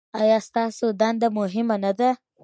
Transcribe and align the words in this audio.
ایا 0.21 0.37
ستاسو 0.47 0.85
دنده 0.99 1.27
مهمه 1.37 1.75
نه 1.83 1.91
ده؟ 1.99 2.09